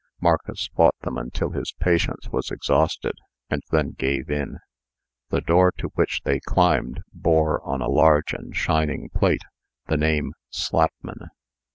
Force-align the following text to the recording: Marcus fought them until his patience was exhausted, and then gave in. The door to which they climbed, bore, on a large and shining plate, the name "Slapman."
Marcus 0.19 0.67
fought 0.75 0.95
them 1.01 1.15
until 1.15 1.51
his 1.51 1.73
patience 1.79 2.27
was 2.31 2.49
exhausted, 2.49 3.13
and 3.51 3.61
then 3.69 3.91
gave 3.91 4.31
in. 4.31 4.57
The 5.29 5.41
door 5.41 5.71
to 5.77 5.89
which 5.93 6.21
they 6.23 6.39
climbed, 6.39 7.01
bore, 7.13 7.61
on 7.61 7.83
a 7.83 7.87
large 7.87 8.33
and 8.33 8.55
shining 8.55 9.09
plate, 9.09 9.43
the 9.85 9.97
name 9.97 10.33
"Slapman." 10.49 11.27